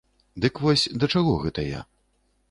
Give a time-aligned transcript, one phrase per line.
[0.45, 1.81] Дык вось, да чаго гэта я?